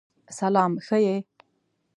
[0.39, 1.17] سلام شه یی!